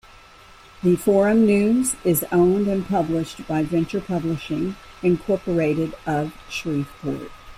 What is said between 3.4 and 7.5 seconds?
by Venture Publishing, Incorporated of Shreveport.